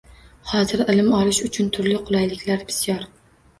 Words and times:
Hozir 0.51 0.81
ilm 0.93 1.11
olish 1.19 1.41
uchun 1.51 1.71
turli 1.77 2.01
qulayliklar 2.09 2.67
bisyor: 2.73 3.09